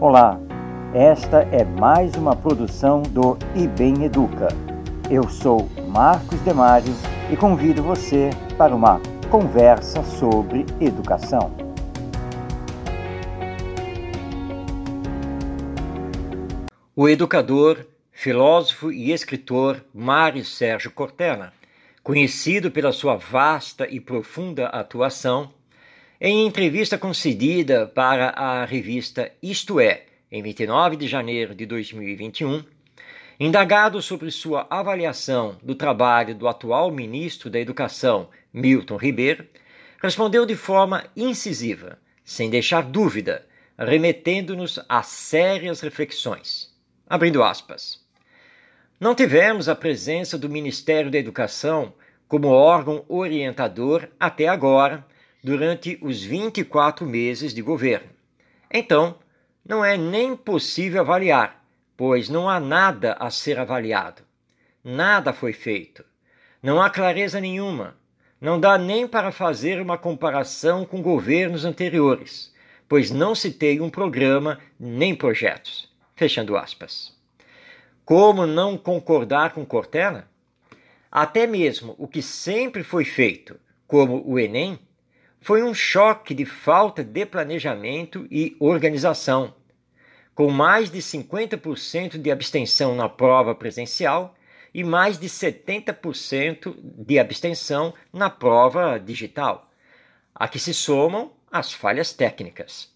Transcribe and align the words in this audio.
Olá, 0.00 0.40
esta 0.94 1.42
é 1.52 1.62
mais 1.62 2.14
uma 2.14 2.34
produção 2.34 3.02
do 3.02 3.36
IBEM 3.54 4.04
Educa. 4.04 4.48
Eu 5.10 5.28
sou 5.28 5.68
Marcos 5.88 6.40
Demário 6.40 6.94
e 7.30 7.36
convido 7.36 7.82
você 7.82 8.30
para 8.56 8.74
uma 8.74 8.98
conversa 9.30 10.02
sobre 10.02 10.64
educação. 10.80 11.52
O 16.96 17.08
educador, 17.08 17.86
filósofo 18.10 18.90
e 18.90 19.12
escritor 19.12 19.84
Mário 19.94 20.44
Sérgio 20.44 20.90
Cortella, 20.90 21.52
conhecido 22.02 22.70
pela 22.70 22.92
sua 22.92 23.16
vasta 23.16 23.86
e 23.88 24.00
profunda 24.00 24.66
atuação, 24.66 25.52
em 26.20 26.46
entrevista 26.46 26.98
concedida 26.98 27.86
para 27.86 28.30
a 28.30 28.64
revista 28.64 29.32
Isto 29.42 29.80
É, 29.80 30.04
em 30.30 30.42
29 30.42 30.96
de 30.96 31.08
janeiro 31.08 31.54
de 31.54 31.66
2021, 31.66 32.62
indagado 33.38 34.02
sobre 34.02 34.30
sua 34.30 34.66
avaliação 34.68 35.56
do 35.62 35.74
trabalho 35.74 36.34
do 36.34 36.46
atual 36.46 36.90
ministro 36.90 37.48
da 37.48 37.58
Educação, 37.58 38.28
Milton 38.52 38.96
Ribeiro, 38.96 39.46
respondeu 40.02 40.44
de 40.44 40.54
forma 40.54 41.04
incisiva, 41.16 41.98
sem 42.24 42.50
deixar 42.50 42.82
dúvida, 42.82 43.46
remetendo-nos 43.78 44.78
a 44.88 45.02
sérias 45.02 45.80
reflexões. 45.80 46.70
Abrindo 47.08 47.42
aspas. 47.42 48.04
Não 49.00 49.14
tivemos 49.14 49.66
a 49.66 49.74
presença 49.74 50.36
do 50.36 50.50
Ministério 50.50 51.10
da 51.10 51.16
Educação 51.16 51.94
como 52.28 52.48
órgão 52.48 53.02
orientador 53.08 54.06
até 54.20 54.46
agora 54.46 55.06
durante 55.42 55.98
os 56.02 56.22
24 56.22 57.06
meses 57.06 57.54
de 57.54 57.62
governo. 57.62 58.10
Então, 58.70 59.18
não 59.66 59.82
é 59.82 59.96
nem 59.96 60.36
possível 60.36 61.00
avaliar, 61.00 61.64
pois 61.96 62.28
não 62.28 62.46
há 62.46 62.60
nada 62.60 63.14
a 63.14 63.30
ser 63.30 63.58
avaliado. 63.58 64.20
Nada 64.84 65.32
foi 65.32 65.54
feito. 65.54 66.04
Não 66.62 66.82
há 66.82 66.90
clareza 66.90 67.40
nenhuma. 67.40 67.96
Não 68.38 68.60
dá 68.60 68.76
nem 68.76 69.08
para 69.08 69.32
fazer 69.32 69.80
uma 69.80 69.96
comparação 69.96 70.84
com 70.84 71.00
governos 71.00 71.64
anteriores, 71.64 72.54
pois 72.86 73.10
não 73.10 73.34
se 73.34 73.50
tem 73.50 73.80
um 73.80 73.88
programa 73.88 74.60
nem 74.78 75.14
projetos. 75.14 75.90
Fechando 76.14 76.54
aspas. 76.54 77.18
Como 78.10 78.44
não 78.44 78.76
concordar 78.76 79.54
com 79.54 79.64
Cortella? 79.64 80.28
Até 81.12 81.46
mesmo 81.46 81.94
o 81.96 82.08
que 82.08 82.20
sempre 82.20 82.82
foi 82.82 83.04
feito, 83.04 83.56
como 83.86 84.28
o 84.28 84.36
Enem, 84.36 84.80
foi 85.40 85.62
um 85.62 85.72
choque 85.72 86.34
de 86.34 86.44
falta 86.44 87.04
de 87.04 87.24
planejamento 87.24 88.26
e 88.28 88.56
organização, 88.58 89.54
com 90.34 90.50
mais 90.50 90.90
de 90.90 90.98
50% 90.98 92.18
de 92.18 92.32
abstenção 92.32 92.96
na 92.96 93.08
prova 93.08 93.54
presencial 93.54 94.34
e 94.74 94.82
mais 94.82 95.16
de 95.16 95.28
70% 95.28 96.74
de 96.82 97.16
abstenção 97.16 97.94
na 98.12 98.28
prova 98.28 98.98
digital, 98.98 99.70
a 100.34 100.48
que 100.48 100.58
se 100.58 100.74
somam 100.74 101.30
as 101.48 101.72
falhas 101.72 102.12
técnicas. 102.12 102.92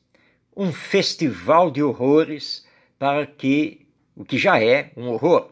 Um 0.57 0.73
festival 0.73 1.71
de 1.71 1.85
horrores 1.85 2.67
para 2.99 3.25
que 3.25 3.84
o 4.17 4.25
que 4.25 4.39
já 4.39 4.63
é 4.63 4.91
um 4.97 5.09
horror, 5.09 5.51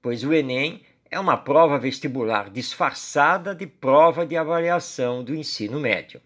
pois 0.00 0.24
o 0.24 0.32
Enem 0.32 0.82
é 1.10 1.18
uma 1.18 1.36
prova 1.36 1.78
vestibular 1.78 2.50
disfarçada 2.50 3.54
de 3.54 3.66
prova 3.66 4.24
de 4.24 4.36
avaliação 4.36 5.24
do 5.24 5.34
ensino 5.34 5.80
médio. 5.80 6.20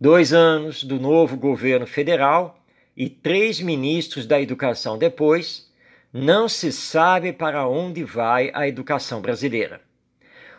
Dois 0.00 0.32
anos 0.32 0.84
do 0.84 1.00
novo 1.00 1.36
governo 1.36 1.86
federal 1.86 2.62
e 2.96 3.10
três 3.10 3.60
ministros 3.60 4.26
da 4.26 4.40
educação 4.40 4.96
depois, 4.96 5.70
não 6.12 6.48
se 6.48 6.72
sabe 6.72 7.32
para 7.32 7.68
onde 7.68 8.02
vai 8.02 8.50
a 8.54 8.66
educação 8.66 9.20
brasileira. 9.20 9.82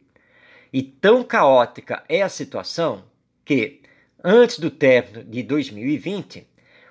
E 0.72 0.82
tão 0.82 1.22
caótica 1.22 2.02
é 2.08 2.22
a 2.22 2.30
situação 2.30 3.04
que, 3.44 3.82
antes 4.24 4.58
do 4.58 4.72
término 4.72 5.22
de 5.26 5.44
2020, 5.44 6.48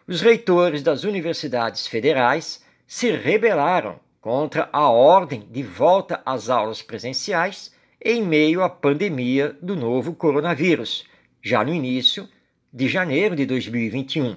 os 0.07 0.21
reitores 0.21 0.83
das 0.83 1.03
universidades 1.03 1.87
federais 1.87 2.63
se 2.91 3.13
rebelaram 3.13 4.01
contra 4.21 4.69
a 4.73 4.91
ordem 4.91 5.47
de 5.49 5.63
volta 5.63 6.21
às 6.27 6.51
aulas 6.51 6.83
presenciais 6.83 7.73
em 8.03 8.21
meio 8.21 8.65
à 8.65 8.69
pandemia 8.69 9.57
do 9.63 9.77
novo 9.77 10.13
coronavírus, 10.13 11.07
já 11.41 11.63
no 11.63 11.73
início 11.73 12.29
de 12.73 12.89
janeiro 12.89 13.37
de 13.37 13.47
2021, 13.47 14.37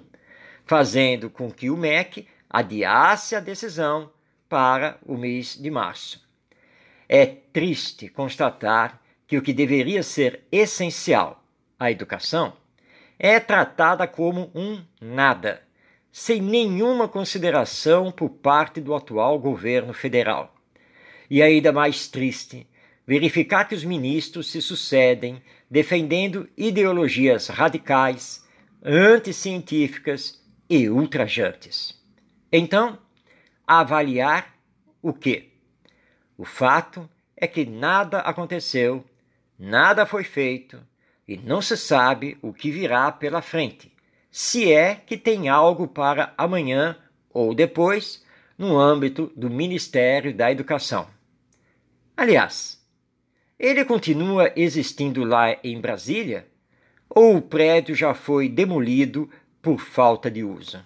fazendo 0.67 1.31
com 1.31 1.49
que 1.49 1.71
o 1.71 1.75
MEC 1.75 2.27
adiasse 2.47 3.35
a 3.35 3.39
decisão 3.39 4.11
para 4.47 4.99
o 5.03 5.17
mês 5.17 5.57
de 5.59 5.71
março. 5.71 6.23
É 7.09 7.25
triste 7.25 8.07
constatar 8.07 9.01
que 9.25 9.35
o 9.35 9.41
que 9.41 9.51
deveria 9.51 10.03
ser 10.03 10.43
essencial, 10.51 11.43
a 11.79 11.89
educação, 11.89 12.53
é 13.17 13.39
tratada 13.39 14.05
como 14.05 14.51
um 14.53 14.79
nada, 15.01 15.63
sem 16.13 16.39
nenhuma 16.39 17.07
consideração 17.07 18.11
por 18.11 18.29
parte 18.29 18.79
do 18.79 18.93
atual 18.93 19.39
governo 19.39 19.93
federal. 19.93 20.53
E 21.27 21.41
ainda 21.41 21.71
mais 21.71 22.07
triste 22.07 22.67
verificar 23.05 23.65
que 23.65 23.73
os 23.73 23.83
ministros 23.83 24.51
se 24.51 24.61
sucedem 24.61 25.41
defendendo 25.69 26.47
ideologias 26.55 27.47
radicais, 27.47 28.47
anticientíficas 28.83 30.39
e 30.69 30.87
ultrajantes. 30.87 31.99
Então, 32.51 32.99
avaliar 33.65 34.55
o 35.01 35.13
quê? 35.13 35.49
O 36.37 36.45
fato 36.45 37.09
é 37.35 37.47
que 37.47 37.65
nada 37.65 38.19
aconteceu, 38.19 39.03
nada 39.57 40.05
foi 40.05 40.23
feito 40.23 40.79
e 41.27 41.37
não 41.37 41.59
se 41.59 41.75
sabe 41.75 42.37
o 42.39 42.53
que 42.53 42.69
virá 42.69 43.11
pela 43.11 43.41
frente, 43.41 43.92
se 44.35 44.73
é 44.73 44.95
que 44.95 45.15
tem 45.15 45.47
algo 45.47 45.87
para 45.87 46.33
amanhã 46.35 46.97
ou 47.31 47.53
depois 47.53 48.25
no 48.57 48.79
âmbito 48.79 49.31
do 49.35 49.47
Ministério 49.47 50.33
da 50.33 50.51
Educação. 50.51 51.05
Aliás, 52.17 52.83
ele 53.59 53.85
continua 53.85 54.51
existindo 54.55 55.23
lá 55.23 55.55
em 55.63 55.79
Brasília 55.79 56.47
ou 57.07 57.37
o 57.37 57.41
prédio 57.43 57.93
já 57.93 58.15
foi 58.15 58.49
demolido 58.49 59.29
por 59.61 59.79
falta 59.79 60.31
de 60.31 60.43
uso? 60.43 60.83